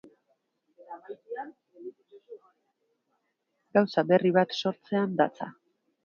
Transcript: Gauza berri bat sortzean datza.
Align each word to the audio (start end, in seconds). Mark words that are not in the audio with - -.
Gauza 3.79 4.03
berri 4.13 4.31
bat 4.39 4.55
sortzean 4.63 5.13
datza. 5.21 5.49